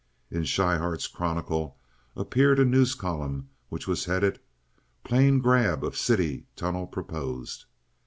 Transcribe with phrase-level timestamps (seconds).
[0.31, 1.77] In Schryhart's Chronicle
[2.15, 4.39] appeared a news column which was headed,
[5.03, 7.65] "Plain Grab of City Tunnel Proposed."